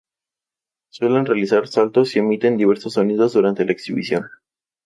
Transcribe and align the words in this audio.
Suelen 0.89 1.27
realizar 1.27 1.67
saltos 1.67 2.15
y 2.15 2.17
emiten 2.21 2.57
diversos 2.57 2.93
sonidos 2.93 3.33
durante 3.33 3.65
la 3.65 3.73
exhibición. 3.73 4.23